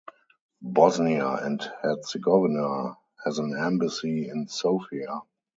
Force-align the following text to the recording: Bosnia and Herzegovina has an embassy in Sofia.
Bosnia 0.63 1.27
and 1.45 1.61
Herzegovina 1.61 2.97
has 3.23 3.37
an 3.37 3.55
embassy 3.55 4.29
in 4.29 4.47
Sofia. 4.47 5.21